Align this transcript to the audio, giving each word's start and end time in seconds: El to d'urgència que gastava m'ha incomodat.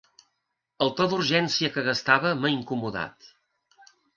El 0.85 0.91
to 0.99 1.07
d'urgència 1.11 1.71
que 1.77 1.83
gastava 1.91 2.33
m'ha 2.41 2.53
incomodat. 2.57 3.33